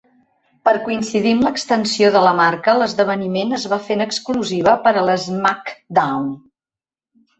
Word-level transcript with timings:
Per 0.67 0.71
coincidir 0.85 1.33
amb 1.37 1.43
l'extensió 1.47 2.09
de 2.15 2.23
la 2.27 2.31
marca, 2.39 2.75
l'esdeveniment 2.83 3.53
es 3.61 3.69
va 3.75 3.81
fer 3.91 3.99
en 3.99 4.01
exclusiva 4.07 4.77
per 4.89 4.95
a 4.95 5.05
l'SmackDown! 5.11 6.33